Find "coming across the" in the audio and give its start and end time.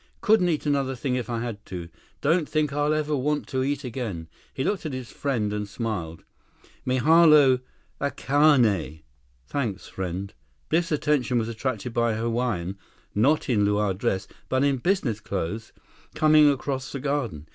16.15-16.99